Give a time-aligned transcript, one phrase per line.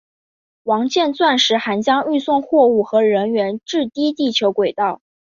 [0.63, 4.99] 王剑钻石还将运送货物和人员至低地球轨道。